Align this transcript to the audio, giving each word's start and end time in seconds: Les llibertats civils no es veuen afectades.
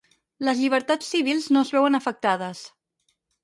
Les 0.47 0.57
llibertats 0.61 1.11
civils 1.15 1.47
no 1.55 1.65
es 1.67 1.73
veuen 1.77 2.01
afectades. 2.01 2.67